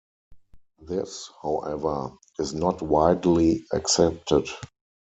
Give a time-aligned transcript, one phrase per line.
[0.79, 4.47] This, however, is not widely accepted.